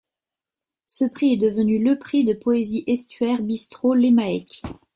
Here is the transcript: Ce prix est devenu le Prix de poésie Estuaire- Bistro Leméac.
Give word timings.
Ce 0.87 1.05
prix 1.05 1.33
est 1.33 1.37
devenu 1.37 1.77
le 1.77 1.95
Prix 1.99 2.23
de 2.25 2.33
poésie 2.33 2.83
Estuaire- 2.87 3.39
Bistro 3.43 3.93
Leméac. 3.93 4.63